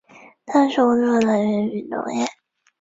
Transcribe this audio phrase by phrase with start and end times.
[0.45, 2.25] 大多数工作来源为农业。